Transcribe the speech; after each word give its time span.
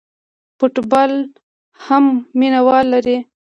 فوټبال 0.57 1.11
هم 1.85 2.05
مینه 2.39 2.61
وال 2.67 2.85
لري. 2.93 3.17